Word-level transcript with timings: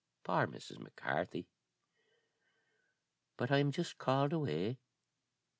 "Poor 0.23 0.47
Mrs. 0.47 0.79
Mac 0.79 0.95
Carthy 0.95 1.45
but 3.37 3.51
I 3.51 3.59
am 3.59 3.71
just 3.71 3.99
called 3.99 4.33
away. 4.33 4.79